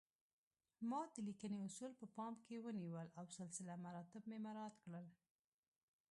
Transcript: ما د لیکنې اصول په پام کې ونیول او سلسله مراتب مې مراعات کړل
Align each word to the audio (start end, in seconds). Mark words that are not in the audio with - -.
ما 0.89 1.01
د 1.13 1.15
لیکنې 1.27 1.57
اصول 1.67 1.91
په 2.01 2.05
پام 2.17 2.33
کې 2.45 2.63
ونیول 2.65 3.07
او 3.19 3.25
سلسله 3.37 3.73
مراتب 3.85 4.21
مې 4.29 4.37
مراعات 4.45 4.75
کړل 4.83 5.05